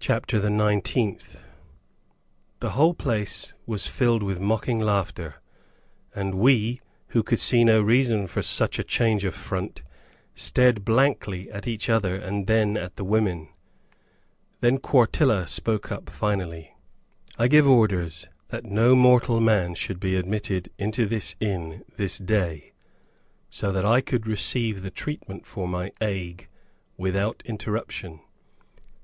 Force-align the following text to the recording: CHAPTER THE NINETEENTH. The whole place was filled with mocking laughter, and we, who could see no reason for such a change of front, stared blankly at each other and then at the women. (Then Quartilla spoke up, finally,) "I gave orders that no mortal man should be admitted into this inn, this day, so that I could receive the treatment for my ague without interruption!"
CHAPTER 0.00 0.40
THE 0.40 0.50
NINETEENTH. 0.50 1.40
The 2.58 2.70
whole 2.70 2.92
place 2.92 3.54
was 3.66 3.86
filled 3.86 4.24
with 4.24 4.40
mocking 4.40 4.80
laughter, 4.80 5.36
and 6.12 6.34
we, 6.34 6.80
who 7.10 7.22
could 7.22 7.38
see 7.38 7.62
no 7.62 7.80
reason 7.80 8.26
for 8.26 8.42
such 8.42 8.80
a 8.80 8.82
change 8.82 9.24
of 9.24 9.32
front, 9.32 9.82
stared 10.34 10.84
blankly 10.84 11.48
at 11.52 11.68
each 11.68 11.88
other 11.88 12.16
and 12.16 12.48
then 12.48 12.76
at 12.76 12.96
the 12.96 13.04
women. 13.04 13.48
(Then 14.60 14.78
Quartilla 14.78 15.46
spoke 15.46 15.92
up, 15.92 16.10
finally,) 16.10 16.74
"I 17.38 17.46
gave 17.46 17.64
orders 17.64 18.26
that 18.48 18.64
no 18.64 18.96
mortal 18.96 19.38
man 19.38 19.76
should 19.76 20.00
be 20.00 20.16
admitted 20.16 20.68
into 20.80 21.06
this 21.06 21.36
inn, 21.38 21.84
this 21.94 22.18
day, 22.18 22.72
so 23.50 23.70
that 23.70 23.84
I 23.86 24.00
could 24.00 24.26
receive 24.26 24.82
the 24.82 24.90
treatment 24.90 25.46
for 25.46 25.68
my 25.68 25.92
ague 26.00 26.48
without 26.96 27.40
interruption!" 27.46 28.18